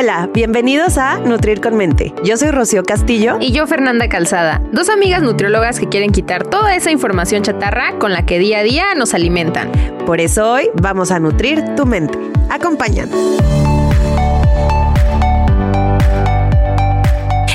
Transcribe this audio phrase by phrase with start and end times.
[0.00, 2.14] Hola, bienvenidos a Nutrir con Mente.
[2.24, 3.36] Yo soy Rocío Castillo.
[3.38, 8.14] Y yo Fernanda Calzada, dos amigas nutriólogas que quieren quitar toda esa información chatarra con
[8.14, 9.70] la que día a día nos alimentan.
[10.06, 12.18] Por eso hoy vamos a nutrir tu mente.
[12.48, 13.14] Acompáñanos.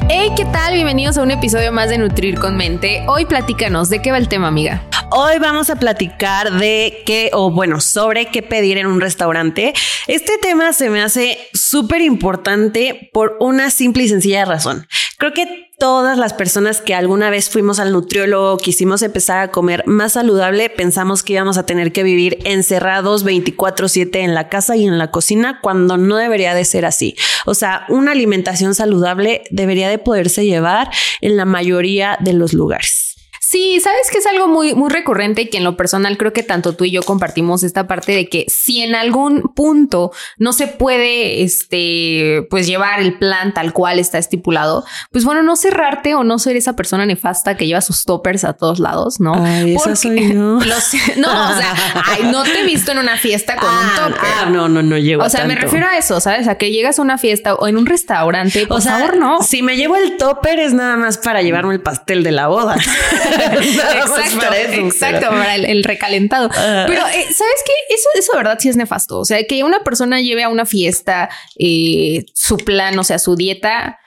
[0.08, 0.76] Hey, ¿qué tal?
[0.76, 3.04] Bienvenidos a un episodio más de Nutrir con Mente.
[3.08, 4.84] Hoy platícanos, ¿de qué va el tema, amiga?
[5.12, 9.74] Hoy vamos a platicar de qué, o bueno, sobre qué pedir en un restaurante.
[10.08, 14.88] Este tema se me hace súper importante por una simple y sencilla razón.
[15.18, 19.84] Creo que todas las personas que alguna vez fuimos al nutriólogo, quisimos empezar a comer
[19.86, 24.86] más saludable, pensamos que íbamos a tener que vivir encerrados 24/7 en la casa y
[24.86, 27.16] en la cocina cuando no debería de ser así.
[27.46, 30.90] O sea, una alimentación saludable debería de poderse llevar
[31.22, 33.15] en la mayoría de los lugares.
[33.56, 36.44] Sí, sabes que es algo muy, muy recurrente y que en lo personal creo que
[36.44, 40.68] tanto tú y yo compartimos esta parte de que si en algún punto no se
[40.68, 46.26] puede, este, pues llevar el plan tal cual está estipulado, pues bueno, no cerrarte o
[46.26, 49.34] no ser esa persona nefasta que lleva sus toppers a todos lados, ¿no?
[49.42, 50.36] Ay, esa soy yo.
[50.60, 51.76] no, o sea,
[52.08, 54.20] ay, no te he visto en una fiesta con un Ah, topper.
[54.22, 56.50] ah, no, no, no llego O sea, me refiero a eso, ¿sabes?
[56.50, 59.42] A que llegas a una fiesta o en un restaurante, por O sea, favor, no.
[59.44, 62.76] si me llevo el topper es nada más para llevarme el pastel de la boda.
[63.54, 66.50] Exacto, para eso, exacto, pero- para el, el recalentado.
[66.56, 66.86] Ah.
[66.88, 67.94] Pero, eh, ¿sabes qué?
[67.94, 69.20] Eso, eso de verdad sí es nefasto.
[69.20, 71.30] O sea, que una persona lleve a una fiesta
[71.60, 74.00] eh, su plan, o sea, su dieta.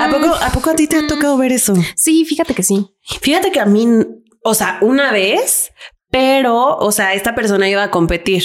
[0.00, 1.74] ¿A poco, ¿A poco a ti te ha tocado ver eso?
[1.94, 2.86] Sí, fíjate que sí.
[3.20, 3.86] Fíjate que a mí,
[4.42, 5.70] o sea, una vez,
[6.10, 8.42] pero, o sea, esta persona iba a competir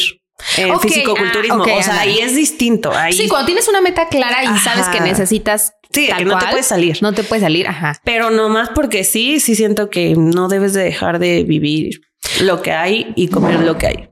[0.57, 1.63] en Ok, fisicoculturismo.
[1.63, 2.11] ah, o sea, ándale.
[2.11, 2.91] ahí es distinto.
[2.93, 5.71] Ahí Sí, cuando tienes una meta clara y sabes que necesitas.
[5.95, 6.97] Sí, tal que no te puedes salir.
[7.01, 7.67] No te puedes salir.
[7.67, 7.99] Ajá.
[8.03, 12.01] Pero no más porque sí, sí siento que no debes de dejar de vivir
[12.41, 14.09] lo que hay y comer lo que hay.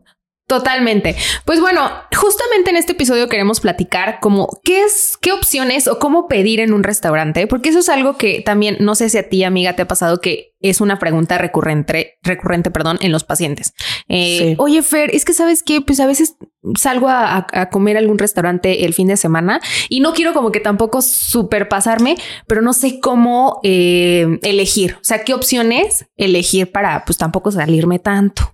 [0.48, 1.16] Totalmente.
[1.46, 6.28] Pues bueno, justamente en este episodio queremos platicar como qué es, qué opciones o cómo
[6.28, 9.44] pedir en un restaurante, porque eso es algo que también no sé si a ti,
[9.44, 13.74] amiga, te ha pasado que es una pregunta recurrente, recurrente, perdón, en los pacientes.
[14.10, 14.56] Eh, Sí.
[14.58, 16.38] Oye, Fer, es que sabes que pues a veces
[16.78, 19.60] salgo a, comer a algún restaurante el fin de semana
[19.90, 22.16] y no quiero como que tampoco superpasarme,
[22.48, 28.00] pero no sé cómo eh, elegir, o sea, qué opciones elegir para pues tampoco salirme
[28.00, 28.50] tanto.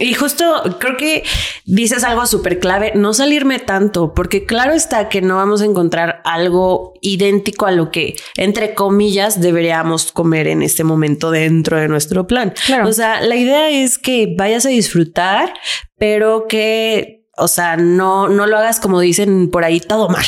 [0.00, 0.44] Y justo
[0.80, 1.22] creo que
[1.64, 6.22] dices algo súper clave, no salirme tanto, porque claro está que no vamos a encontrar
[6.24, 12.26] algo idéntico a lo que, entre comillas, deberíamos comer en este momento dentro de nuestro
[12.26, 12.52] plan.
[12.66, 12.88] Claro.
[12.88, 15.52] O sea, la idea es que vayas a disfrutar,
[15.98, 20.24] pero que, o sea, no, no lo hagas como dicen por ahí todo mal.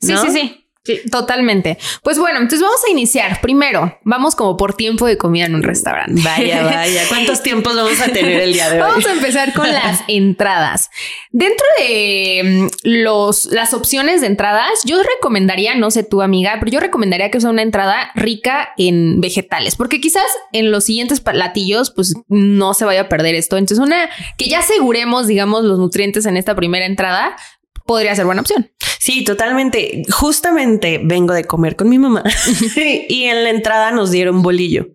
[0.00, 0.22] Sí, ¿no?
[0.22, 0.40] sí, sí.
[0.40, 0.63] Sí,
[1.10, 1.78] totalmente.
[2.02, 3.40] Pues bueno, entonces vamos a iniciar.
[3.40, 6.20] Primero, vamos como por tiempo de comida en un restaurante.
[6.22, 7.02] Vaya, vaya.
[7.08, 8.88] ¿Cuántos tiempos vamos a tener el día de hoy?
[8.88, 10.90] Vamos a empezar con las entradas.
[11.30, 16.70] Dentro de mm, los, las opciones de entradas, yo recomendaría, no sé tu amiga, pero
[16.70, 21.90] yo recomendaría que sea una entrada rica en vegetales, porque quizás en los siguientes platillos,
[21.90, 23.56] pues no se vaya a perder esto.
[23.56, 27.36] Entonces, una que ya aseguremos, digamos, los nutrientes en esta primera entrada
[27.86, 28.70] podría ser buena opción.
[29.04, 30.02] Sí, totalmente.
[30.10, 32.24] Justamente vengo de comer con mi mamá
[33.08, 34.86] y en la entrada nos dieron bolillo.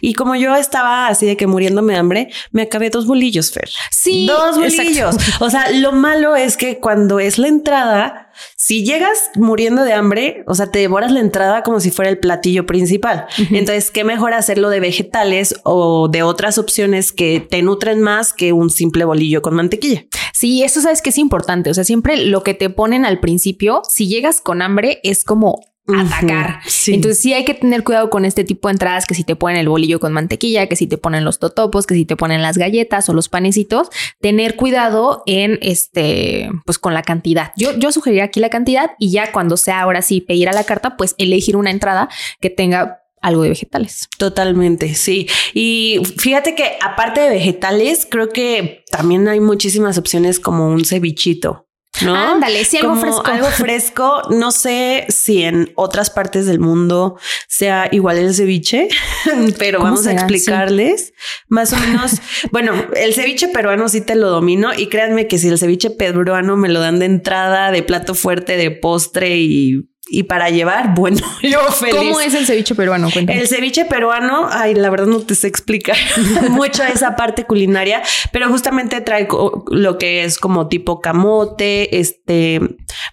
[0.00, 3.70] Y como yo estaba así de que muriéndome de hambre, me acabé dos bolillos, Fer.
[3.90, 4.82] Sí, dos exacto.
[4.82, 5.16] bolillos.
[5.40, 10.44] O sea, lo malo es que cuando es la entrada, si llegas muriendo de hambre,
[10.46, 13.26] o sea, te devoras la entrada como si fuera el platillo principal.
[13.50, 18.52] Entonces, qué mejor hacerlo de vegetales o de otras opciones que te nutren más que
[18.52, 20.04] un simple bolillo con mantequilla.
[20.32, 21.70] Sí, eso sabes que es importante.
[21.70, 25.60] O sea, siempre lo que te ponen al principio, si llegas con hambre, es como
[25.88, 26.60] atacar.
[26.66, 26.94] Sí.
[26.94, 29.58] Entonces sí hay que tener cuidado con este tipo de entradas, que si te ponen
[29.58, 32.58] el bolillo con mantequilla, que si te ponen los totopos, que si te ponen las
[32.58, 33.88] galletas o los panecitos,
[34.20, 37.52] tener cuidado en este, pues con la cantidad.
[37.56, 40.64] Yo, yo sugeriría aquí la cantidad y ya cuando sea ahora sí pedir a la
[40.64, 42.08] carta, pues elegir una entrada
[42.40, 44.08] que tenga algo de vegetales.
[44.18, 45.28] Totalmente, sí.
[45.52, 51.65] Y fíjate que aparte de vegetales, creo que también hay muchísimas opciones como un cevichito.
[52.02, 52.14] ¿No?
[52.14, 53.26] Ándale, sí, algo Como fresco.
[53.26, 54.22] Algo fresco.
[54.30, 58.88] No sé si en otras partes del mundo sea igual el ceviche,
[59.58, 61.12] pero ¿Cómo vamos a explicarles
[61.48, 62.20] más o menos.
[62.52, 66.56] bueno, el ceviche peruano sí te lo domino y créanme que si el ceviche peruano
[66.56, 71.18] me lo dan de entrada, de plato fuerte, de postre y y para llevar, bueno,
[71.42, 71.94] yo feliz.
[71.94, 73.10] ¿Cómo es el ceviche peruano?
[73.12, 73.40] Cuéntame.
[73.40, 75.96] El ceviche peruano, ay, la verdad no te sé explicar
[76.50, 79.28] mucho esa parte culinaria, pero justamente trae
[79.70, 82.60] lo que es como tipo camote, este,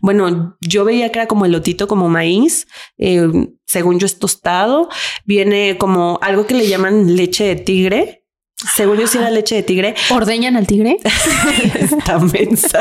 [0.02, 2.68] bueno, yo veía que era como elotito, como maíz,
[2.98, 3.28] eh,
[3.66, 4.90] según yo es tostado,
[5.26, 8.23] viene como algo que le llaman leche de tigre,
[8.76, 9.96] según yo, si era leche de tigre.
[10.10, 10.98] ¿Ordeñan al tigre?
[11.76, 12.80] Está mensa.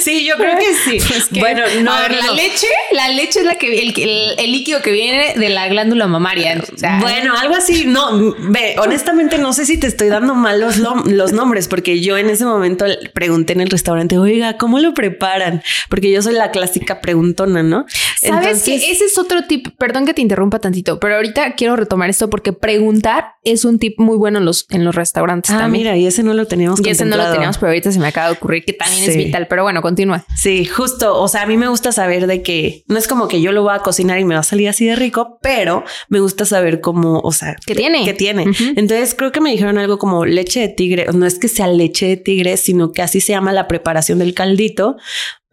[0.00, 0.98] Sí, yo creo que sí.
[1.40, 1.92] bueno, no.
[1.92, 5.68] A ver, la leche, la leche es la que el, líquido que viene de la
[5.68, 6.62] glándula mamaria.
[7.00, 7.84] bueno, algo así.
[7.86, 12.16] No, ve, honestamente no sé si te estoy dando mal los, los nombres, porque yo
[12.16, 15.62] en ese momento pregunté en el restaurante, oiga, ¿cómo lo preparan?
[15.88, 17.86] Porque yo soy la clásica preguntona, ¿no?
[18.20, 19.68] Sabes que ese es otro tip.
[19.78, 23.98] Perdón que te interrumpa tantito, pero ahorita quiero retomar esto porque preguntar es un tip
[23.98, 25.84] muy bueno en los, en los restaurantes ah, también.
[25.84, 28.08] mira, y ese no lo teníamos Y ese no lo teníamos, pero ahorita se me
[28.08, 29.46] acaba de ocurrir que también es vital.
[29.48, 30.24] Pero bueno, continúa.
[30.34, 31.20] Sí, justo.
[31.20, 33.62] O sea, a mí me gusta saber de que no es como que yo lo
[33.62, 36.80] voy a cocinar y me va a salir así de rico, pero me gusta saber
[36.80, 38.04] cómo, o sea, ¿qué tiene?
[38.04, 38.46] ¿Qué tiene?
[38.76, 41.06] Entonces creo que me dijeron algo como leche de tigre.
[41.14, 44.34] No es que sea leche de tigre, sino que así se llama la preparación del
[44.34, 44.96] caldito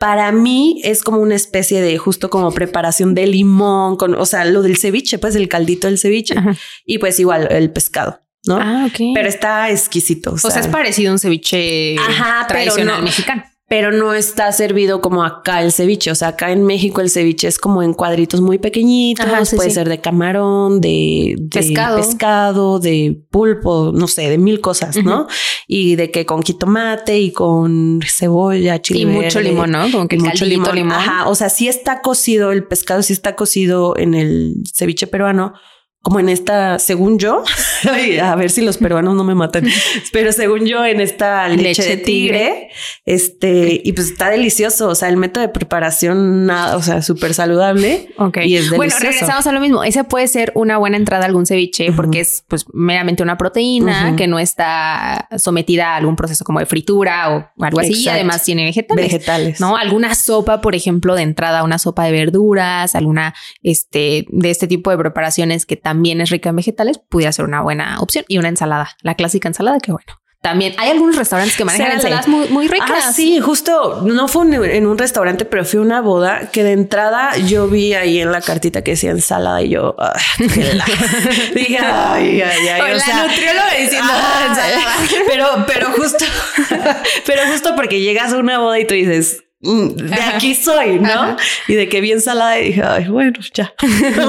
[0.04, 4.44] para mí es como una especie de justo como preparación de limón, con, o sea,
[4.44, 6.36] lo del ceviche, pues el caldito del ceviche
[6.86, 8.20] y pues igual el pescado.
[8.46, 8.58] ¿No?
[8.60, 9.14] Ah, ok.
[9.14, 10.34] Pero está exquisito.
[10.34, 11.96] O sea, es parecido a un ceviche
[12.48, 13.44] tradicional mexicano
[13.74, 16.12] pero no está servido como acá el ceviche.
[16.12, 19.26] O sea, acá en México el ceviche es como en cuadritos muy pequeñitos.
[19.56, 21.98] puede ser de camarón, de, pescado.
[21.98, 25.28] pescado, de pulpo, no sé, de mil cosas, ¿no?
[25.68, 29.00] Y de que con jitomate y con cebolla, chile.
[29.00, 29.90] Y mucho limón, ¿no?
[29.92, 30.76] Como que mucho limón.
[30.76, 30.94] limón.
[30.94, 31.28] Ajá.
[31.28, 35.54] O sea, sí está cocido el pescado, sí está cocido en el ceviche peruano
[36.04, 37.44] como en esta, según yo,
[38.22, 39.66] a ver si los peruanos no me matan,
[40.12, 42.70] pero según yo, en esta leche, de tigre,
[43.06, 44.90] este, y pues está delicioso.
[44.90, 48.10] O sea, el método de preparación, nada, o sea, súper saludable.
[48.18, 48.38] Ok.
[48.38, 48.76] Y es delicioso.
[48.76, 49.84] Bueno, regresamos a lo mismo.
[49.84, 54.16] Ese puede ser una buena entrada a algún ceviche porque es pues meramente una proteína
[54.16, 58.04] que no está sometida a algún proceso como de fritura o algo así.
[58.04, 59.06] Y además tiene vegetales.
[59.06, 59.60] Vegetales.
[59.60, 64.68] No, alguna sopa, por ejemplo, de entrada, una sopa de verduras, alguna, este, de este
[64.68, 68.26] tipo de preparaciones que también también es rica en vegetales, pudiera ser una buena opción.
[68.28, 70.14] Y una ensalada, la clásica ensalada, que bueno.
[70.44, 73.06] También hay algunos restaurantes que manejan ensaladas muy, muy ricas.
[73.06, 74.44] Ah, sí, justo no fue
[74.76, 78.30] en un restaurante, pero fui a una boda que de entrada yo vi ahí en
[78.30, 79.96] la cartita que decía ensalada y yo
[81.56, 82.94] dije, ay, ay, ay.
[82.94, 84.12] O, sea, nutrióloga diciendo
[84.50, 84.96] ensalada.
[85.28, 86.26] Pero, pero justo,
[87.26, 91.38] pero justo porque llegas a una boda y tú dices, mm, de aquí soy, ¿no?
[91.68, 93.74] Y de que vi ensalada y dije, ay, bueno, ya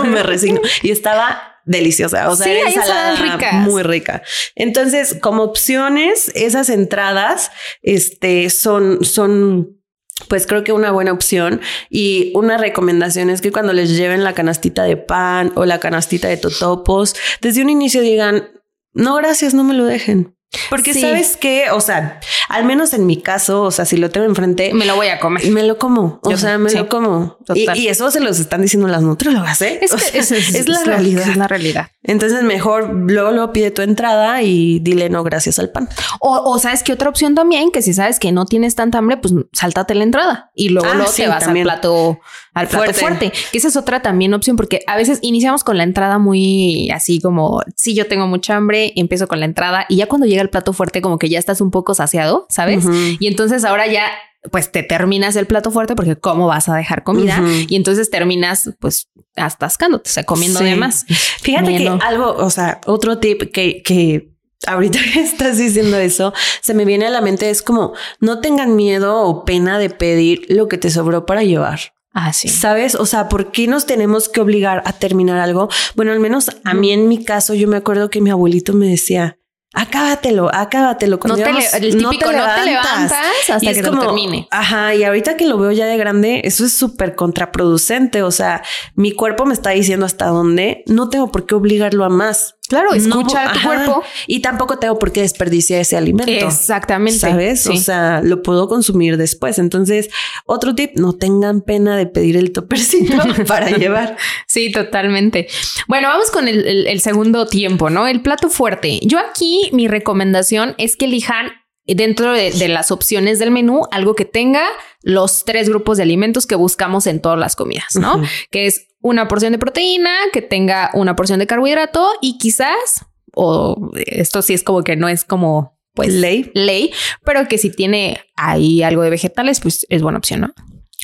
[0.05, 0.61] me resigno.
[0.83, 2.31] Y estaba deliciosa.
[2.31, 4.23] O sea, sí, ensalada muy rica.
[4.55, 7.51] Entonces, como opciones, esas entradas,
[7.83, 9.81] este, son, son
[10.29, 14.33] pues creo que una buena opción y una recomendación es que cuando les lleven la
[14.33, 18.49] canastita de pan o la canastita de totopos, desde un inicio digan,
[18.93, 20.34] no, gracias, no me lo dejen.
[20.71, 24.27] Porque sabes que, o sea, al menos en mi caso, o sea, si lo tengo
[24.27, 25.47] enfrente, me lo voy a comer.
[25.51, 26.21] Me lo como.
[26.23, 27.39] O sea, me lo como.
[27.55, 29.81] Y, eso se los están diciendo las nutriólogas, ¿eh?
[29.83, 29.93] Es,
[30.33, 31.29] es, la realidad.
[31.29, 31.89] Es la realidad.
[32.07, 35.89] Entonces, mejor luego lo pide tu entrada y dile no gracias al pan.
[36.21, 39.33] O, sabes que otra opción también, que si sabes que no tienes tanta hambre, pues
[39.53, 42.21] sáltate la entrada y luego, ah, te vas al plato,
[42.53, 43.01] al plato fuerte.
[43.01, 43.33] fuerte.
[43.51, 47.21] Que esa es otra también opción, porque a veces iniciamos con la entrada muy así
[47.21, 50.51] como, si yo tengo mucha hambre, empiezo con la entrada y ya cuando llega el
[50.51, 52.85] plato fuerte, como que ya estás un poco saciado, ¿sabes?
[53.19, 54.07] Y entonces ahora ya
[54.51, 58.71] pues te terminas el plato fuerte porque cómo vas a dejar comida y entonces terminas
[58.79, 61.05] pues atascándote, o sea, comiendo de más.
[61.41, 64.35] Fíjate que algo, o sea, otro tip que, que
[64.67, 68.77] ahorita que estás diciendo eso, se me viene a la mente es como no tengan
[68.77, 71.81] miedo o pena de pedir lo que te sobró para llevar.
[72.13, 72.49] Ah, sí.
[72.49, 72.95] ¿Sabes?
[72.95, 75.69] O sea, ¿por qué nos tenemos que obligar a terminar algo?
[75.97, 78.87] Bueno, al menos a mí en mi caso, yo me acuerdo que mi abuelito me
[78.87, 79.37] decía,
[79.75, 81.19] acábatelo, acábatelo.
[81.25, 83.13] No te, el típico, no te, levantas
[83.49, 84.49] hasta que como, termine.
[84.51, 88.23] Ajá, y ahorita que lo veo ya de grande, eso es súper contraproducente.
[88.23, 88.63] O sea,
[88.95, 92.57] mi cuerpo me está diciendo hasta dónde, no tengo por qué obligarlo a más.
[92.69, 94.03] Claro, escucha tu cuerpo.
[94.27, 96.33] Y tampoco tengo por qué desperdiciar ese alimento.
[96.33, 97.19] Exactamente.
[97.19, 97.67] ¿Sabes?
[97.67, 99.59] O sea, lo puedo consumir después.
[99.59, 100.09] Entonces,
[100.47, 104.17] otro tip, no tengan pena de pedir el topercito para llevar.
[104.47, 105.47] Sí, totalmente.
[105.89, 108.07] Bueno, vamos con el, segundo tiempo, ¿no?
[108.07, 108.99] El plato fuerte.
[109.03, 111.53] Yo aquí, mi recomendación es que elijan
[111.87, 114.65] dentro de, las opciones del menú algo que tenga
[115.03, 118.23] los tres grupos de alimentos que buscamos en todas las comidas, ¿no?
[118.51, 123.91] Que es una porción de proteína, que tenga una porción de carbohidrato y quizás, o
[124.07, 126.93] esto sí es como que no es como pues ley, ley,
[127.25, 130.55] pero que si tiene ahí algo de vegetales, pues es buena opción, ¿no?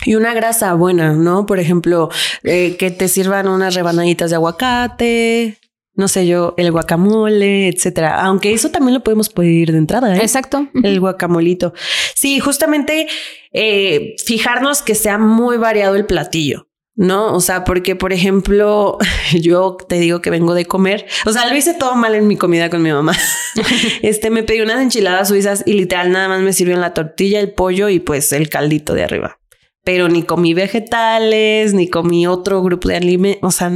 [0.04, 1.46] y una grasa buena, ¿no?
[1.46, 2.10] Por ejemplo,
[2.42, 5.58] eh, que te sirvan unas rebanaditas de aguacate,
[6.00, 8.22] no sé yo, el guacamole, etcétera.
[8.22, 10.16] Aunque eso también lo podemos pedir de entrada.
[10.16, 10.20] ¿eh?
[10.20, 10.66] Exacto.
[10.82, 11.74] El guacamolito.
[12.14, 13.06] Sí, justamente
[13.52, 16.66] eh, fijarnos que sea muy variado el platillo.
[16.96, 18.98] No, o sea, porque por ejemplo,
[19.40, 22.36] yo te digo que vengo de comer, o sea, lo hice todo mal en mi
[22.36, 23.16] comida con mi mamá.
[24.02, 27.52] este me pedí unas enchiladas suizas y literal nada más me sirvieron la tortilla, el
[27.52, 29.36] pollo y pues el caldito de arriba
[29.82, 33.72] pero ni comí vegetales, ni comí otro grupo de alimentos, o sea,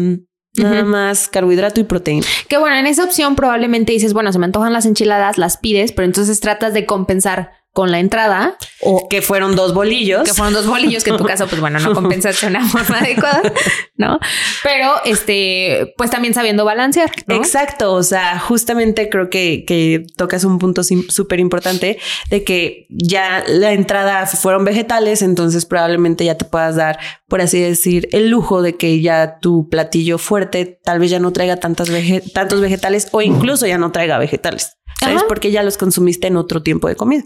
[0.57, 2.27] nada más carbohidrato y proteína.
[2.49, 5.93] Que bueno, en esa opción probablemente dices, bueno, se me antojan las enchiladas, las pides,
[5.93, 10.55] pero entonces tratas de compensar con la entrada o que fueron dos bolillos, que fueron
[10.55, 13.43] dos bolillos que en tu caso pues bueno no compensaste de una forma adecuada,
[13.97, 14.21] ¿no?
[14.63, 17.11] Pero este pues también sabiendo balancear.
[17.27, 21.99] Exacto, o sea, justamente creo que, que tocas un punto súper importante
[22.31, 27.61] de que ya la entrada fueron vegetales, entonces probablemente ya te puedas dar, por así
[27.61, 31.91] decir, el lujo de que ya tu platillo fuerte tal vez ya no traiga tantas
[32.33, 34.77] tantos vegetales o incluso ya no traiga vegetales.
[35.01, 35.25] ¿Sabes?
[35.25, 37.25] Porque ya los consumiste en otro tiempo de comida.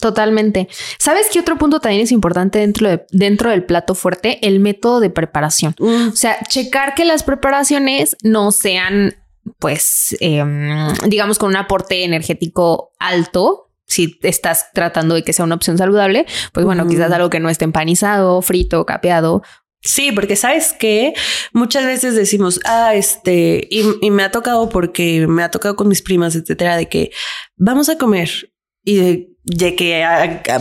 [0.00, 0.68] Totalmente.
[0.98, 4.38] ¿Sabes qué otro punto también es importante dentro, de, dentro del plato fuerte?
[4.46, 5.74] El método de preparación.
[5.78, 6.08] Mm.
[6.08, 9.14] O sea, checar que las preparaciones no sean,
[9.58, 15.56] pues, em, digamos, con un aporte energético alto, si estás tratando de que sea una
[15.56, 19.42] opción saludable, pues bueno, quizás algo que no esté empanizado, frito, capeado.
[19.82, 21.12] Sí, porque sabes que
[21.52, 25.88] muchas veces decimos, ah, este, y, y, me ha tocado porque me ha tocado con
[25.88, 27.10] mis primas, etcétera, de que
[27.56, 28.52] vamos a comer
[28.84, 30.04] y de ya que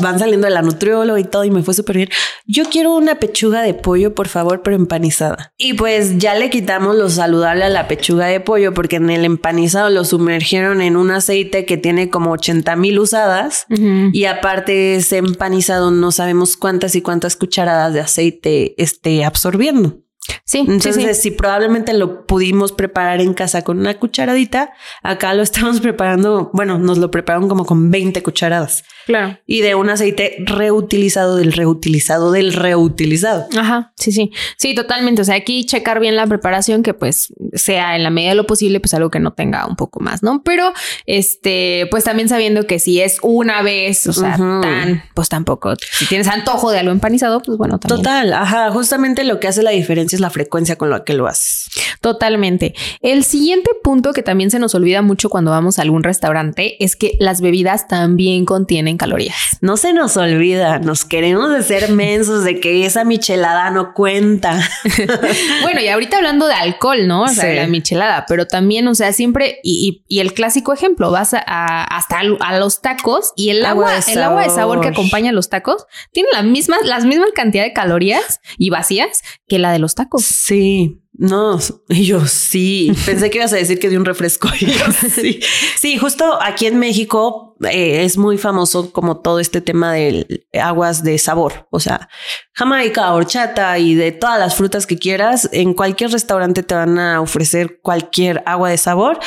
[0.02, 2.10] van saliendo de la nutrióloga y todo y me fue súper bien.
[2.46, 5.54] Yo quiero una pechuga de pollo, por favor, pero empanizada.
[5.58, 9.26] Y pues ya le quitamos lo saludable a la pechuga de pollo porque en el
[9.26, 15.18] empanizado lo sumergieron en un aceite que tiene como 80 mil usadas y aparte ese
[15.18, 19.98] empanizado no sabemos cuántas y cuántas cucharadas de aceite esté absorbiendo.
[20.44, 24.72] Sí, entonces si probablemente lo pudimos preparar en casa con una cucharadita,
[25.04, 28.84] acá lo estamos preparando, bueno, nos lo prepararon como con 20 cucharadas.
[29.06, 29.38] Claro.
[29.46, 33.48] Y de un aceite reutilizado del reutilizado del reutilizado.
[33.58, 34.32] Ajá, sí, sí.
[34.58, 35.22] Sí, totalmente.
[35.22, 38.46] O sea, aquí checar bien la preparación que pues sea en la medida de lo
[38.46, 40.44] posible pues algo que no tenga un poco más, ¿no?
[40.44, 40.74] Pero
[41.06, 46.06] este, pues también sabiendo que si es una vez, o sea, tan, pues tampoco, si
[46.06, 48.04] tienes antojo de algo empanizado, pues bueno, también.
[48.04, 51.28] Total, ajá, justamente lo que hace la diferencia es la frecuencia con la que lo
[51.28, 51.70] haces.
[52.02, 52.76] Totalmente.
[53.02, 56.96] El siguiente punto que también se nos olvida mucho cuando vamos a algún restaurante es
[56.96, 59.36] que las bebidas también contienen calorías.
[59.62, 64.60] No se nos olvida, nos queremos de ser mensos de que esa michelada no cuenta.
[65.62, 67.24] bueno, y ahorita hablando de alcohol, ¿no?
[67.24, 71.84] O sea, la michelada, pero también, o sea, siempre, y, el clásico ejemplo, vas a,
[71.84, 75.50] hasta a los tacos y el agua, el agua de sabor que acompaña a los
[75.50, 79.96] tacos tiene la misma, las mismas cantidad de calorías y vacías que la de los
[80.20, 81.02] Sí.
[81.20, 84.48] No, y yo sí, pensé que ibas a decir que de un refresco.
[85.14, 85.42] sí.
[85.78, 91.04] sí, justo aquí en México eh, es muy famoso como todo este tema de aguas
[91.04, 92.08] de sabor, o sea,
[92.54, 95.50] jamaica, horchata y de todas las frutas que quieras.
[95.52, 99.20] En cualquier restaurante te van a ofrecer cualquier agua de sabor.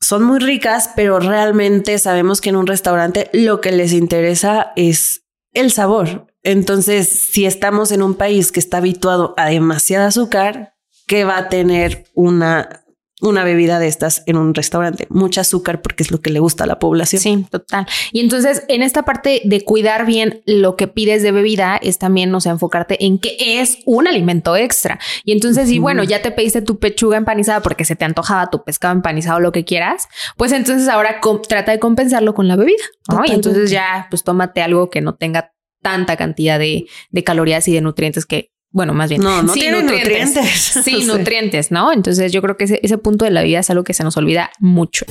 [0.00, 5.26] Son muy ricas, pero realmente sabemos que en un restaurante lo que les interesa es
[5.52, 6.28] el sabor.
[6.48, 10.72] Entonces, si estamos en un país que está habituado a demasiado azúcar,
[11.06, 12.86] que va a tener una,
[13.20, 15.06] una bebida de estas en un restaurante.
[15.10, 17.20] Mucha azúcar porque es lo que le gusta a la población.
[17.20, 17.86] Sí, total.
[18.12, 22.34] Y entonces en esta parte de cuidar bien lo que pides de bebida es también,
[22.34, 24.98] o sea, enfocarte en que es un alimento extra.
[25.24, 28.64] Y entonces, si bueno, ya te pediste tu pechuga empanizada porque se te antojaba tu
[28.64, 32.84] pescado empanizado, lo que quieras, pues entonces ahora trata de compensarlo con la bebida.
[33.26, 35.52] Y entonces ya, pues tómate algo que no tenga
[35.82, 39.22] tanta cantidad de, de calorías y de nutrientes que bueno, más bien.
[39.22, 40.78] No, no tiene nutrientes.
[40.84, 41.90] Sí, nutrientes, ¿no?
[41.90, 44.16] Entonces yo creo que ese, ese punto de la vida es algo que se nos
[44.18, 45.06] olvida mucho.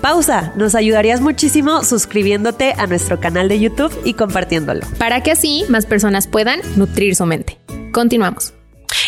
[0.00, 0.52] Pausa.
[0.56, 4.82] Nos ayudarías muchísimo suscribiéndote a nuestro canal de YouTube y compartiéndolo.
[4.98, 7.58] Para que así más personas puedan nutrir su mente.
[7.90, 8.52] Continuamos.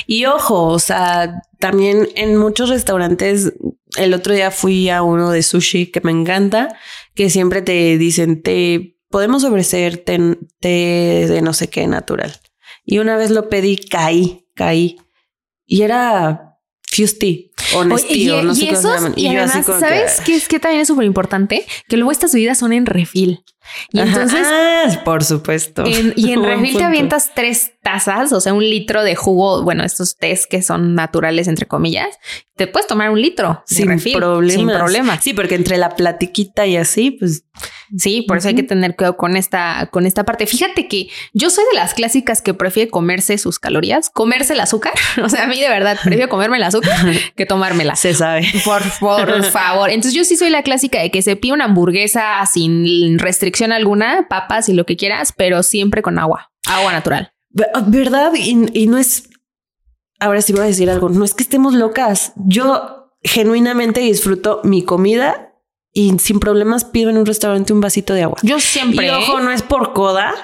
[0.06, 3.52] Y ojo, o sea, también en muchos restaurantes,
[3.98, 6.76] el otro día fui a uno de sushi que me encanta,
[7.14, 10.18] que siempre te dicen, te podemos ofrecer té
[10.60, 12.38] de no sé qué natural.
[12.84, 14.98] Y una vez lo pedí, caí, caí.
[15.64, 19.14] Y era Fusty o no sé y cómo se llaman.
[19.16, 21.64] Y, además, ¿sabes qué es que también es súper importante?
[21.88, 23.42] Que luego estas bebidas son en refil.
[23.92, 25.84] Y entonces, ah, por supuesto.
[25.86, 30.16] y en refil te avientas tres tazas, o sea, un litro de jugo, bueno, estos
[30.16, 32.08] tés que son naturales, entre comillas,
[32.56, 34.14] te puedes tomar un litro sin refil.
[34.48, 35.22] Sin problemas.
[35.22, 37.44] Sí, porque entre la platiquita y así, pues
[37.96, 40.46] Sí, por eso hay que tener cuidado con esta, con esta parte.
[40.46, 44.92] Fíjate que yo soy de las clásicas que prefiere comerse sus calorías, comerse el azúcar.
[45.26, 46.94] O sea, a mí de verdad prefiero comerme el azúcar
[47.34, 47.96] que tomármela.
[47.96, 48.46] se sabe.
[48.64, 49.90] Por, por favor.
[49.90, 54.26] Entonces yo sí soy la clásica de que se pide una hamburguesa sin restricción alguna,
[54.28, 57.32] papas y lo que quieras, pero siempre con agua, agua natural.
[57.86, 58.32] ¿Verdad?
[58.34, 59.28] Y, y no es.
[60.20, 61.08] Ahora sí voy a decir algo.
[61.08, 62.32] No es que estemos locas.
[62.36, 65.46] Yo genuinamente disfruto mi comida
[65.96, 68.38] y sin problemas pido en un restaurante un vasito de agua.
[68.42, 69.06] Yo siempre.
[69.06, 70.34] Y ojo, no es por coda.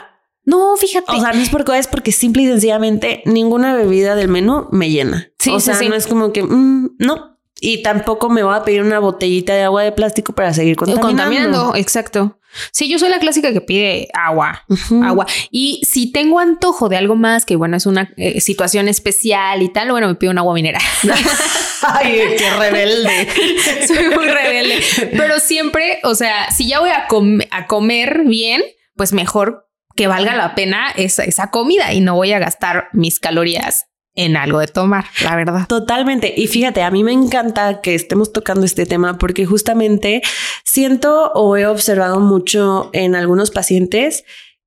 [0.45, 1.13] no, fíjate.
[1.13, 4.69] O sea, no es por coda, es porque simple y sencillamente ninguna bebida del menú
[4.73, 5.31] me llena.
[5.39, 5.91] Sí, o sí, sea, sí.
[5.91, 7.32] no es como que mm, no.
[7.61, 11.09] Y tampoco me voy a pedir una botellita de agua de plástico para seguir contaminando.
[11.09, 12.39] contaminando, exacto.
[12.71, 14.65] Sí, yo soy la clásica que pide agua,
[15.05, 15.27] agua.
[15.51, 19.71] Y si tengo antojo de algo más, que bueno, es una eh, situación especial y
[19.73, 20.83] tal, bueno, me pido un agua mineral.
[21.83, 23.29] Ay, qué rebelde.
[23.87, 24.81] Soy muy rebelde.
[25.17, 28.63] Pero siempre, o sea, si ya voy a, com- a comer bien,
[28.97, 33.19] pues mejor que valga la pena esa, esa comida y no voy a gastar mis
[33.19, 35.67] calorías en algo de tomar, la verdad.
[35.67, 36.35] Totalmente.
[36.37, 40.23] Y fíjate, a mí me encanta que estemos tocando este tema porque justamente
[40.65, 44.25] siento o he observado mucho en algunos pacientes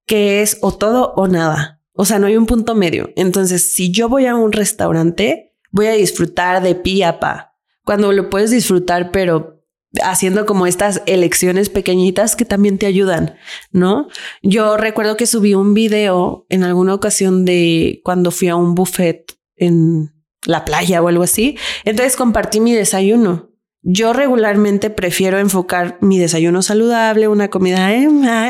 [0.07, 1.81] que es o todo o nada.
[1.93, 3.11] O sea, no hay un punto medio.
[3.15, 7.53] Entonces, si yo voy a un restaurante, voy a disfrutar de pi a pa.
[7.83, 9.54] Cuando lo puedes disfrutar, pero
[10.03, 13.35] haciendo como estas elecciones pequeñitas que también te ayudan,
[13.71, 14.07] ¿no?
[14.41, 19.33] Yo recuerdo que subí un video en alguna ocasión de cuando fui a un buffet
[19.55, 20.11] en
[20.45, 21.57] la playa o algo así.
[21.85, 23.49] Entonces compartí mi desayuno.
[23.87, 28.07] Yo regularmente prefiero enfocar mi desayuno saludable, una comida eh,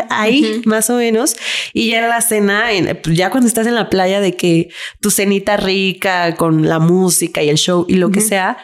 [0.09, 1.35] ahí más o menos,
[1.73, 4.69] y ya la cena, en- ya cuando estás en la playa de que
[5.01, 8.57] tu cenita rica con la música y el show y lo que sea,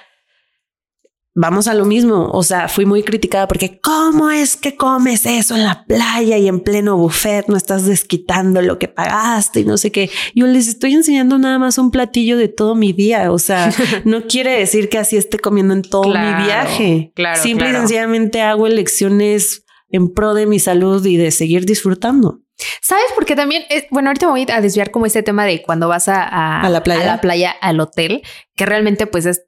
[1.33, 2.29] vamos a lo mismo.
[2.31, 6.47] O sea, fui muy criticada porque ¿cómo es que comes eso en la playa y
[6.47, 7.47] en pleno buffet?
[7.47, 10.09] No estás desquitando lo que pagaste y no sé qué.
[10.35, 13.31] Yo les estoy enseñando nada más un platillo de todo mi día.
[13.31, 13.71] O sea,
[14.05, 17.11] no quiere decir que así esté comiendo en todo Claro, mi viaje.
[17.15, 17.77] claro, Simple claro.
[17.77, 22.39] y sencillamente hago elecciones en pro de mi salud y de seguir disfrutando.
[22.81, 23.05] ¿Sabes?
[23.15, 26.07] Porque también, eh, bueno, ahorita me voy a desviar como este tema de cuando vas
[26.07, 27.01] a, a, A la playa.
[27.03, 28.21] a la playa, al hotel,
[28.55, 29.41] que realmente pues es,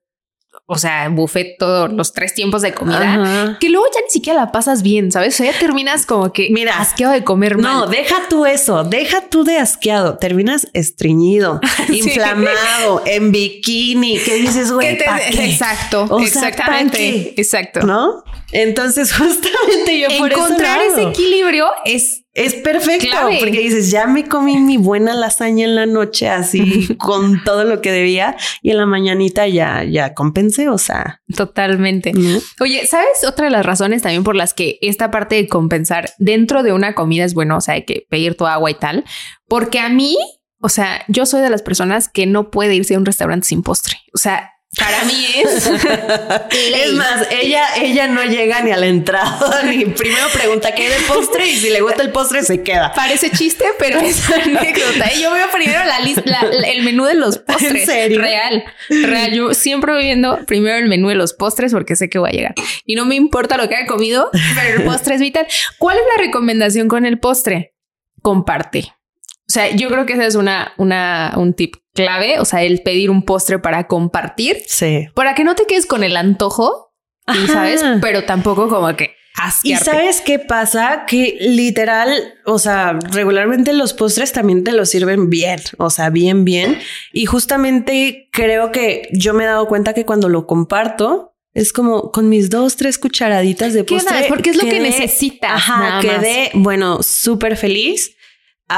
[0.66, 3.02] o sea, buffet todos los tres tiempos de comida.
[3.02, 3.58] Ajá.
[3.60, 5.34] Que luego ya ni siquiera la pasas bien, ¿sabes?
[5.36, 9.30] O sea, ya terminas como que Mira, asqueado de comer No, deja tú eso, deja
[9.30, 14.98] tú de asqueado, terminas estreñido, inflamado, en bikini, ¿qué dices, ¿Qué güey?
[15.32, 17.82] Exacto, O sea, ¿pa' exactamente, exacto.
[17.82, 18.24] ¿No?
[18.54, 23.38] Entonces, justamente yo por Encontrar ese equilibrio es Es perfecto, clave.
[23.40, 27.80] porque dices, ya me comí mi buena lasaña en la noche, así con todo lo
[27.80, 31.22] que debía, y en la mañanita ya, ya compensé, o sea.
[31.36, 32.12] totalmente.
[32.14, 32.40] ¿no?
[32.60, 36.64] Oye, ¿sabes otra de las razones también por las que esta parte de compensar dentro
[36.64, 37.58] de una comida es bueno?
[37.58, 39.04] O sea, hay que pedir tu agua y tal.
[39.48, 40.18] Porque a mí,
[40.60, 43.62] o sea, yo soy de las personas que no puede irse a un restaurante sin
[43.62, 43.98] postre.
[44.16, 45.70] O sea, para mí es...
[46.84, 50.90] Es más, ella, ella no llega ni a la entrada, ni primero pregunta qué hay
[50.90, 52.92] de postre y si le gusta el postre se queda.
[52.94, 55.06] Parece chiste, pero es anécdota.
[55.06, 55.22] ¿eh?
[55.22, 57.82] Yo veo primero la lista, el menú de los postres.
[57.82, 58.22] ¿En serio?
[58.22, 59.34] Real, real.
[59.34, 62.34] Yo siempre voy viendo primero el menú de los postres porque sé que voy a
[62.34, 62.56] llegar.
[62.86, 65.48] Y no me importa lo que haya comido, pero el postre es vital.
[65.78, 67.74] ¿Cuál es la recomendación con el postre?
[68.22, 68.94] Comparte.
[69.48, 72.40] O sea, yo creo que ese es una, una, un tip clave.
[72.40, 75.08] O sea, el pedir un postre para compartir, Sí.
[75.14, 76.94] para que no te quedes con el antojo,
[77.28, 79.86] y sabes, pero tampoco como que Y asquearte.
[79.86, 81.06] sabes qué pasa?
[81.08, 82.12] Que literal,
[82.46, 86.80] o sea, regularmente los postres también te los sirven bien, o sea, bien, bien.
[87.14, 92.12] Y justamente creo que yo me he dado cuenta que cuando lo comparto, es como
[92.12, 94.26] con mis dos, tres cucharaditas de postre.
[94.28, 96.06] porque es lo que necesitas, Ajá, nada más.
[96.06, 98.16] quedé, bueno, súper feliz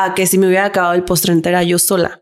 [0.03, 2.21] a que si me hubiera acabado el postre entera yo sola.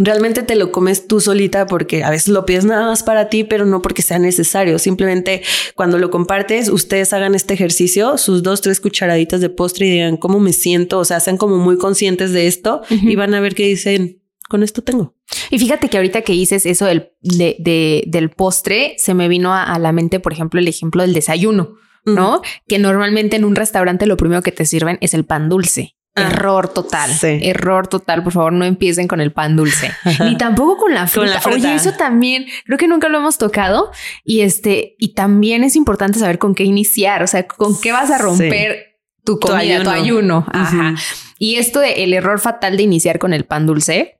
[0.00, 3.42] Realmente te lo comes tú solita porque a veces lo pides nada más para ti,
[3.42, 4.78] pero no porque sea necesario.
[4.78, 5.42] Simplemente
[5.74, 10.16] cuando lo compartes, ustedes hagan este ejercicio, sus dos, tres cucharaditas de postre y digan
[10.16, 11.00] cómo me siento.
[11.00, 14.62] O sea, sean como muy conscientes de esto y van a ver que dicen, con
[14.62, 15.16] esto tengo.
[15.50, 19.52] Y fíjate que ahorita que dices eso del, de- de- del postre, se me vino
[19.52, 22.40] a, a la mente, por ejemplo, el ejemplo del desayuno, ¿no?
[22.68, 25.96] Que normalmente en un restaurante lo primero que te sirven es el pan dulce.
[26.18, 27.10] Ah, error total.
[27.12, 27.38] sí.
[27.42, 28.22] Error total.
[28.22, 29.92] Por favor, no empiecen con el pan dulce.
[30.24, 31.26] Ni tampoco con la fruta.
[31.26, 31.56] Con la fruta.
[31.56, 33.90] Oye, eso también creo que nunca lo hemos tocado.
[34.24, 37.22] Y este, y también es importante saber con qué iniciar.
[37.22, 38.22] O sea, con qué vas a Sí.
[38.22, 40.46] romper tu comida, tu ayuno.
[40.52, 40.90] Ajá.
[40.92, 41.00] Ujú.
[41.38, 44.17] Y esto de el error fatal de iniciar con el pan dulce.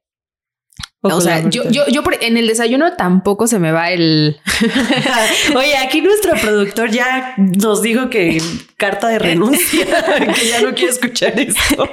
[1.01, 4.41] O sea, yo, yo, yo en el desayuno tampoco se me va el.
[5.57, 8.43] Oye, aquí nuestro productor ya nos dijo que
[8.77, 9.87] carta de renuncia,
[10.35, 11.89] que ya no quiere escuchar esto.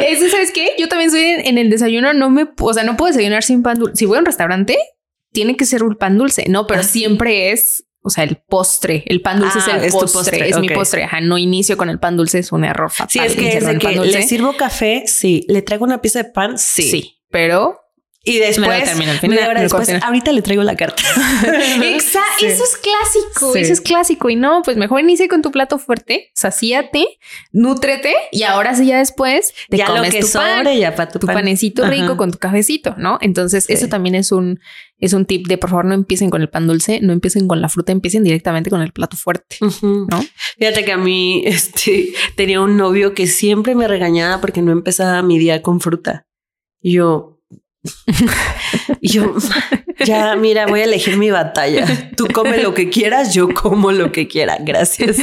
[0.00, 0.72] Eso, ¿sabes qué?
[0.78, 3.62] Yo también soy en, en el desayuno, no me, o sea, no puedo desayunar sin
[3.62, 3.96] pan dulce.
[3.96, 4.76] Si voy a un restaurante,
[5.32, 6.84] tiene que ser un pan dulce, no, pero Ah.
[6.84, 9.02] siempre es, o sea, el postre.
[9.06, 11.04] El pan dulce Ah, es el es tu postre, postre, es mi postre.
[11.04, 13.08] Ajá, no inicio con el pan dulce, es un error fatal.
[13.10, 16.30] Sí, es que es de que le sirvo café, sí, le traigo una pieza de
[16.30, 16.82] pan, sí.
[16.82, 17.78] Sí, pero
[18.24, 20.76] Y después, Me termino al final, media hora me lo después, ahorita le traigo la
[20.76, 21.02] carta.
[21.82, 22.46] Exacto, Sí.
[22.46, 23.58] eso es clásico, Sí.
[23.60, 24.30] eso es clásico.
[24.30, 27.04] Y no, pues mejor inicie con tu plato fuerte, sacíate,
[27.52, 30.94] nútrete y ahora sí ya después te ya lo comes que tu pan, sobre, ya
[30.94, 31.36] para tu, tu pan.
[31.36, 33.18] panecito rico con tu cafecito, ¿no?
[33.20, 33.72] Entonces, Sí.
[33.72, 34.60] eso también es un
[34.98, 37.60] es un tip de por favor no empiecen con el pan dulce, no empiecen con
[37.60, 39.56] la fruta, empiecen directamente con el plato fuerte.
[39.82, 40.24] ¿no?
[40.58, 45.20] Fíjate que a mí este, tenía un novio que siempre me regañaba porque no empezaba
[45.22, 46.28] mi día con fruta.
[46.80, 47.40] Y yo,
[49.00, 49.34] y yo,
[50.04, 52.10] ya, mira, voy a elegir mi batalla.
[52.16, 54.58] Tú come lo que quieras, yo como lo que quiera.
[54.60, 55.16] Gracias.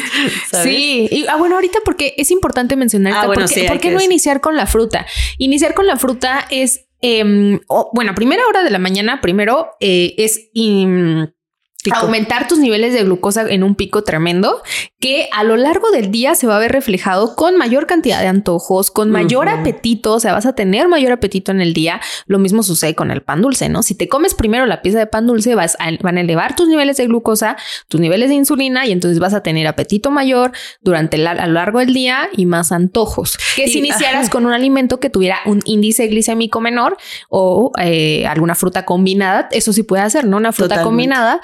[0.50, 0.66] ¿Sabes?
[0.66, 3.90] Sí, y ah, bueno, ahorita porque es importante mencionar, Ah, bueno, porque- sí, ¿por qué
[3.90, 4.12] no decir.
[4.12, 5.06] iniciar con la fruta?
[5.38, 7.60] Iniciar con la fruta es, em,
[7.94, 11.34] bueno, primera hora de la mañana, primero eh, es im-
[11.82, 11.96] Pico.
[11.98, 14.62] aumentar tus niveles de glucosa en un pico tremendo
[15.00, 18.28] que a lo largo del día se va a ver reflejado con mayor cantidad de
[18.28, 22.02] antojos, con mayor apetito, o sea, vas a tener mayor apetito en el día.
[22.26, 23.82] Lo mismo sucede con el pan dulce, ¿no?
[23.82, 26.68] Si te comes primero la pieza de pan dulce, vas a, van a elevar tus
[26.68, 27.56] niveles de glucosa,
[27.88, 31.54] tus niveles de insulina y entonces vas a tener apetito mayor durante la- a lo
[31.54, 33.38] largo del día y más antojos.
[33.56, 34.32] Que si iniciaras ajá.
[34.32, 36.98] con un alimento que tuviera un índice glicémico menor
[37.30, 40.36] o eh, alguna fruta combinada, eso sí puede hacer, ¿no?
[40.36, 40.90] Una fruta Totalmente.
[40.90, 41.42] combinada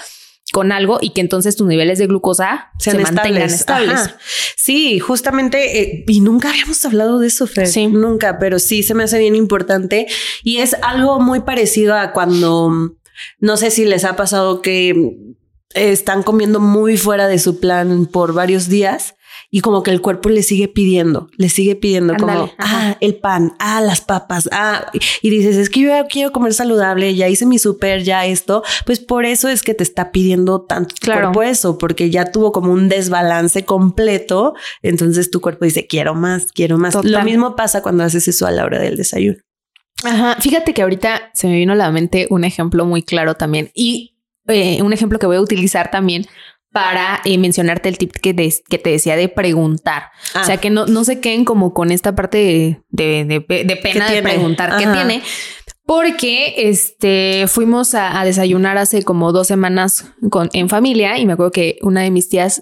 [0.51, 4.15] con algo y que entonces tus niveles de glucosa Sean se mantengan estables.
[4.55, 7.67] Sí, justamente, eh, y nunca habíamos hablado de eso, Fer.
[7.67, 7.88] Sí.
[7.88, 10.08] Nunca, pero sí se me hace bien importante
[10.43, 12.95] y es algo muy parecido a cuando,
[13.39, 18.05] no sé si les ha pasado que eh, están comiendo muy fuera de su plan
[18.05, 19.15] por varios días
[19.55, 22.89] y como que el cuerpo le sigue pidiendo, le sigue pidiendo como, ajá.
[22.89, 24.91] ah, el pan, ah, las papas, ah,
[25.21, 28.63] y dices, es que yo ya quiero comer saludable, ya hice mi súper, ya esto,
[28.85, 31.31] pues por eso es que te está pidiendo tanto tu Claro.
[31.31, 36.47] cuerpo eso, porque ya tuvo como un desbalance completo, entonces tu cuerpo dice, quiero más,
[36.51, 36.91] quiero más.
[36.91, 37.09] Total.
[37.13, 39.37] Lo mismo pasa cuando haces eso a la hora del desayuno.
[40.03, 40.35] Ajá.
[40.41, 44.17] Fíjate que ahorita se me vino a la mente un ejemplo muy claro también y
[44.49, 46.25] eh, un ejemplo que voy a utilizar también
[46.75, 50.09] para eh, mencionarte el tip que, des- que te decía de preguntar.
[50.33, 50.41] Ah.
[50.41, 53.63] O sea, que no, no se queden como con esta parte de, de, de pe-
[53.63, 54.93] de pena de preguntar qué Ajá.
[54.93, 55.23] tiene.
[55.85, 61.31] Porque este fuimos a, a desayunar hace como dos semanas con, en familia y me
[61.33, 62.61] acuerdo que una de mis tías,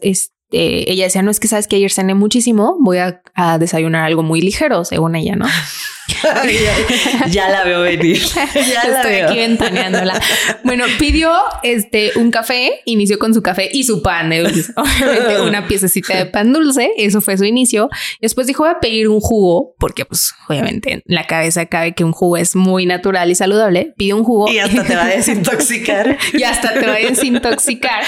[0.53, 4.03] este, ella decía, no es que sabes que ayer cené muchísimo, voy a, a desayunar
[4.03, 5.45] algo muy ligero, según ella, ¿no?
[6.23, 8.21] ya, ya la veo venir.
[8.53, 9.29] Ya la Estoy veo.
[9.29, 10.19] aquí ventaneándola.
[10.63, 11.31] Bueno, pidió
[11.63, 14.71] este un café, inició con su café y su pan de dulce.
[14.75, 17.89] Obviamente una piececita de pan dulce, eso fue su inicio.
[18.21, 22.03] Después dijo, voy a pedir un jugo, porque pues obviamente en la cabeza cabe que
[22.03, 23.93] un jugo es muy natural y saludable.
[23.97, 26.17] Pidió un jugo Y hasta te va a desintoxicar.
[26.33, 28.03] y hasta te va a desintoxicar.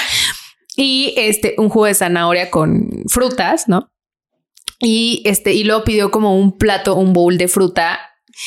[0.78, 3.92] Y este, un jugo de zanahoria con frutas, ¿no?
[4.80, 8.00] Y este, y luego pidió como un plato, un bowl de fruta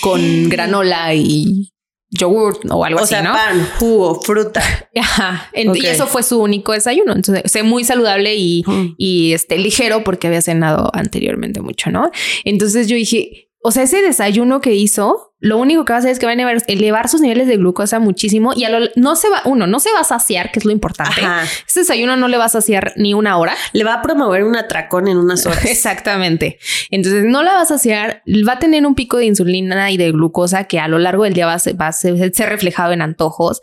[0.03, 1.73] con granola y
[2.11, 3.33] yogurt o algo o así, sea, ¿no?
[3.33, 4.63] pan, jugo, fruta.
[4.97, 5.51] Ajá.
[5.55, 7.13] Y eso fue su único desayuno.
[7.15, 8.95] Entonces, muy saludable y, Mm.
[8.99, 12.11] y este ligero porque había cenado anteriormente mucho, ¿no?
[12.45, 16.11] Entonces yo dije, o sea, ese desayuno que hizo, lo único que va a hacer
[16.13, 19.15] es que va a elevar, elevar sus niveles de glucosa muchísimo y a lo- no
[19.17, 21.21] se va, uno, no se va a saciar, que es lo importante.
[21.21, 21.43] Ajá.
[21.67, 23.55] Ese desayuno no le va a saciar ni una hora.
[23.73, 25.65] Le va a promover un atracón en unas horas.
[25.67, 26.59] Exactamente.
[26.91, 30.11] Entonces no la va a saciar, va a tener un pico de insulina y de
[30.13, 32.93] glucosa que a lo largo del día va a ser, va a ser- ser reflejado
[32.93, 33.61] en antojos.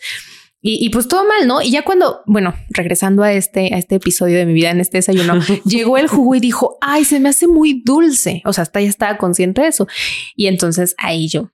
[0.68, 1.62] Y, y pues todo mal, ¿no?
[1.62, 4.98] Y ya cuando, bueno, regresando a este, a este episodio de mi vida en este
[4.98, 8.42] desayuno, llegó el jugo y dijo, ay, se me hace muy dulce.
[8.46, 9.88] O sea, hasta ya estaba consciente de eso.
[10.36, 11.52] Y entonces ahí yo,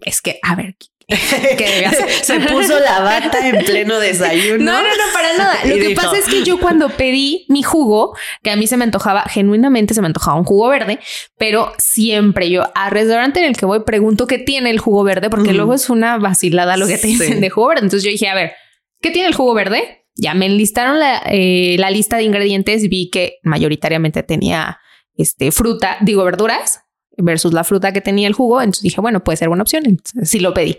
[0.00, 0.74] es que, a ver,
[1.08, 2.10] ¿qué debe hacer?
[2.10, 4.64] Se puso la bata en pleno desayuno.
[4.64, 5.54] No, no, no, para nada.
[5.64, 8.76] Lo que dijo, pasa es que yo cuando pedí mi jugo, que a mí se
[8.76, 10.98] me antojaba, genuinamente se me antojaba un jugo verde,
[11.38, 15.30] pero siempre yo al restaurante en el que voy pregunto qué tiene el jugo verde,
[15.30, 17.08] porque luego es una vacilada lo que te Sí.
[17.08, 17.82] dicen de jugo verde.
[17.84, 18.52] Entonces yo dije, a ver,
[19.00, 20.06] ¿qué tiene el jugo verde?
[20.16, 24.80] Ya me enlistaron la, eh, la lista de ingredientes vi que mayoritariamente tenía
[25.14, 26.80] este, fruta, digo verduras
[27.16, 28.60] versus la fruta que tenía el jugo.
[28.60, 29.84] Entonces dije, bueno, puede ser buena opción.
[29.86, 30.76] Entonces sí lo pedí.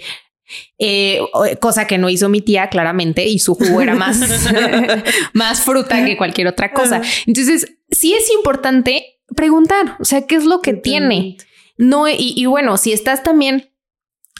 [0.79, 1.19] Eh,
[1.59, 4.19] cosa que no hizo mi tía claramente y su jugo era más,
[5.33, 7.01] más fruta que cualquier otra cosa.
[7.25, 11.37] Entonces, sí es importante preguntar, o sea, ¿qué es lo que tiene?
[11.77, 13.69] No, y, y bueno, si estás también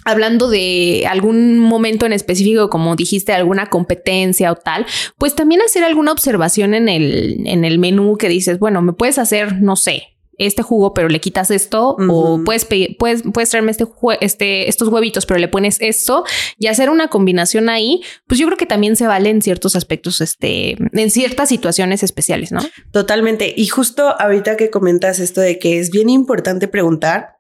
[0.06, 4.86] hablando de algún momento en específico, como dijiste, alguna competencia o tal,
[5.18, 9.18] pues también hacer alguna observación en el, en el menú que dices, bueno, me puedes
[9.18, 12.66] hacer, no sé, este jugo, pero le quitas esto, o puedes,
[12.98, 13.86] puedes, puedes traerme este,
[14.22, 16.24] este, estos huevitos, pero le pones esto
[16.58, 20.22] y hacer una combinación ahí, pues yo creo que también se vale en ciertos aspectos,
[20.22, 22.62] este, en ciertas situaciones especiales, ¿no?
[22.92, 23.54] Totalmente.
[23.56, 27.38] Y justo ahorita que comentas esto de que es bien importante preguntar,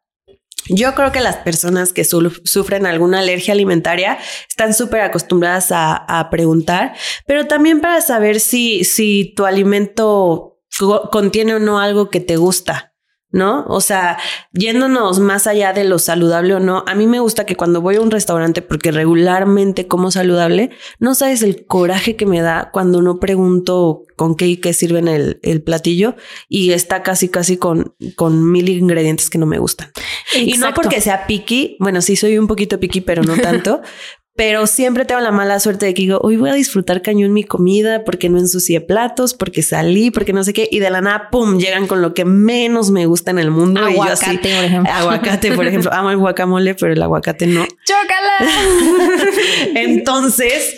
[0.69, 4.17] yo creo que las personas que sufren alguna alergia alimentaria
[4.49, 6.93] están súper acostumbradas a, a, preguntar,
[7.25, 10.56] pero también para saber si, si tu alimento
[11.11, 12.93] contiene o no algo que te gusta.
[13.31, 13.65] ¿no?
[13.67, 14.17] O sea,
[14.53, 17.97] yéndonos más allá de lo saludable o no, a mí me gusta que cuando voy
[17.97, 23.01] a un restaurante, porque regularmente como saludable, no sabes el coraje que me da cuando
[23.01, 26.15] no pregunto con qué y qué sirven el, el platillo
[26.47, 29.91] y está casi, casi con, con mil ingredientes que no me gustan.
[30.33, 33.81] Y no porque sea picky, bueno, sí soy un poquito picky, pero no tanto,
[34.37, 37.43] pero siempre tengo la mala suerte de que digo, hoy voy a disfrutar cañón mi
[37.43, 41.29] comida porque no ensucié platos, porque salí, porque no sé qué, y de la nada,
[41.31, 43.83] pum, llegan con lo que menos me gusta en el mundo.
[43.83, 44.93] Aguacate, por ejemplo.
[44.93, 45.91] Aguacate, por ejemplo.
[45.91, 47.65] Amo el guacamole, pero el aguacate no.
[47.83, 48.51] ¡Chócala!
[49.75, 50.75] Entonces,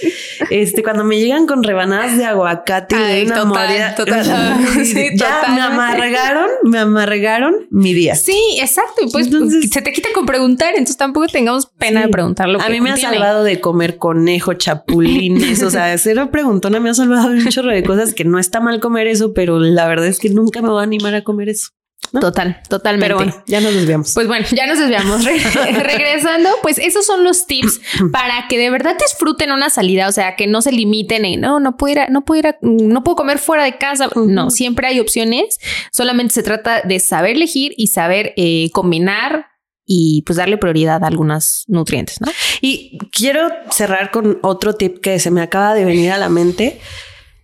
[0.50, 4.58] este, cuando me llegan con rebanadas de aguacate Ay, de una total, total.
[4.86, 8.16] Sí, ya me amargaron, me amargaron mi día.
[8.16, 9.02] Sí, exacto.
[9.06, 12.62] Y pues entonces, se te quita con preguntar, entonces tampoco tengamos pena sí, de preguntarlo.
[12.62, 16.94] A mí me ha salvado de comer conejo, chapulines, o sea, cero preguntona me ha
[16.94, 20.08] salvado de un chorro de cosas que no está mal comer eso, pero la verdad
[20.08, 21.70] es que nunca me voy a animar a comer eso.
[22.12, 22.22] ¿No?
[22.22, 23.06] Total, totalmente.
[23.06, 24.14] Pero bueno, ya nos desviamos.
[24.16, 25.24] Pues bueno, ya nos desviamos.
[25.84, 27.82] regresando, pues esos son los tips
[28.12, 31.60] para que de verdad disfruten una salida, o sea, que no se limiten en no,
[31.60, 34.08] no puedo ir, a, no puedo ir, a, no puedo comer fuera de casa.
[34.08, 34.28] Uh -huh.
[34.28, 35.60] No, siempre hay opciones.
[35.92, 39.49] Solamente se trata de saber elegir y saber eh, combinar
[39.92, 42.28] y pues darle prioridad a algunos nutrientes, ¿no?
[42.62, 46.80] Y quiero cerrar con otro tip que se me acaba de venir a la mente.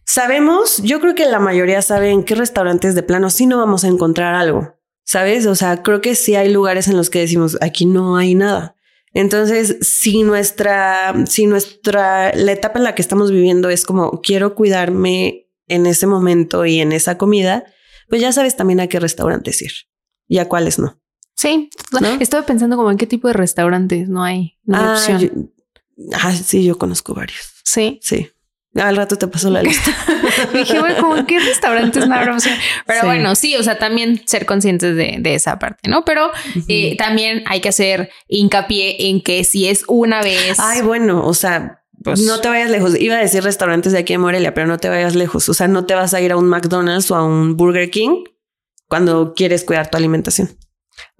[0.05, 3.83] Sabemos, yo creo que la mayoría sabe en qué restaurantes de plano sí no vamos
[3.83, 5.47] a encontrar algo, ¿sabes?
[5.47, 8.75] O sea, creo que sí hay lugares en los que decimos, aquí no hay nada.
[9.15, 14.53] Entonces, si nuestra, si nuestra, la etapa en la que estamos viviendo es como quiero
[14.53, 17.63] cuidarme en ese momento y en esa comida,
[18.07, 19.71] pues ya sabes también a qué restaurantes ir
[20.27, 21.01] y a cuáles no.
[21.35, 21.69] Sí,
[21.99, 22.07] ¿no?
[22.19, 25.19] estoy pensando como en qué tipo de restaurantes no hay, no hay ah, opción.
[25.19, 25.29] Yo,
[26.13, 27.53] ah, sí, yo conozco varios.
[27.63, 27.99] Sí.
[28.01, 28.29] Sí.
[28.75, 29.91] Al rato te pasó la lista.
[30.53, 32.55] Dije, bueno, como en qué restaurantes no habrá opción.
[32.85, 33.05] Pero sí.
[33.05, 36.03] bueno, sí, o sea, también ser conscientes de, de esa parte, ¿no?
[36.03, 36.65] Pero uh -huh.
[36.67, 40.57] eh, también hay que hacer hincapié en que si es una vez.
[40.59, 42.99] Ay, bueno, o sea, pues no te vayas lejos.
[42.99, 45.47] Iba a decir restaurantes de aquí en Morelia, pero no te vayas lejos.
[45.49, 48.25] O sea, no te vas a ir a un McDonald's o a un Burger King
[48.87, 50.57] cuando quieres cuidar tu alimentación.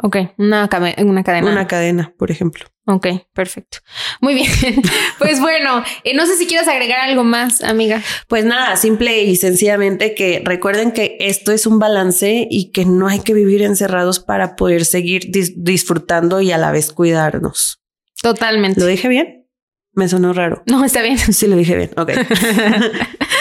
[0.02, 1.52] Ok, una, una cadena.
[1.52, 2.66] Una cadena, por ejemplo.
[2.88, 3.80] Ok, perfecto.
[4.22, 4.52] Muy bien.
[5.20, 8.02] pues bueno, eh, no sé si quieres agregar algo más, amiga.
[8.28, 13.08] Pues nada, simple y sencillamente que recuerden que esto es un balance y que no
[13.08, 17.82] hay que vivir encerrados para poder seguir dis disfrutando y a la vez cuidarnos.
[18.22, 18.80] Totalmente.
[18.80, 19.48] ¿Lo dije bien?
[19.94, 20.62] Me sonó raro.
[20.68, 21.18] No, está bien.
[21.18, 21.92] Sí, lo dije bien.
[21.98, 22.12] Ok.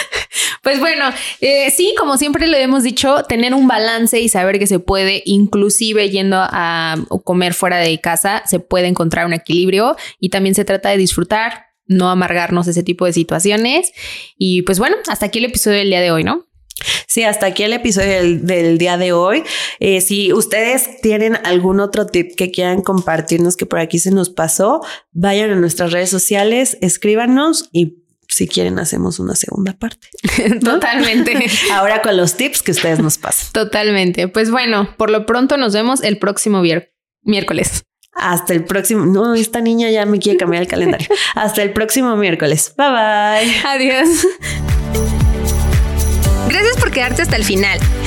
[0.65, 1.05] Pues bueno,
[1.41, 5.21] eh, sí, como siempre le hemos dicho, tener un balance y saber que se puede,
[5.25, 10.65] inclusive yendo a comer fuera de casa, se puede encontrar un equilibrio y también se
[10.65, 13.91] trata de disfrutar, no amargarnos ese tipo de situaciones.
[14.39, 16.47] Y pues bueno, hasta aquí el episodio del día de hoy, ¿no?
[17.05, 19.43] Sí, hasta aquí el episodio del, del día de hoy.
[19.79, 24.31] Eh, si ustedes tienen algún otro tip que quieran compartirnos que por aquí se nos
[24.31, 27.97] pasó, vayan a nuestras redes sociales, escríbanos y
[28.35, 30.09] si quieren hacemos una segunda parte.
[30.61, 30.73] ¿no?
[30.73, 31.49] Totalmente.
[31.71, 33.53] Ahora con los tips que ustedes nos pasan.
[33.53, 34.27] Totalmente.
[34.27, 36.61] Pues bueno, por lo pronto nos vemos el próximo
[37.21, 37.85] miércoles.
[38.13, 39.05] Hasta el próximo.
[39.05, 41.07] No, esta niña ya me quiere cambiar el calendario.
[41.35, 42.73] Hasta el próximo miércoles.
[42.77, 43.55] Bye bye.
[43.65, 44.27] Adiós.
[46.49, 47.79] Gracias por quedarte hasta el final.